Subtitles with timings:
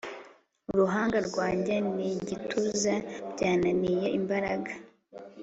[0.71, 2.93] Uruhanga rwanjye nigituza
[3.31, 4.71] byananiye imbaraga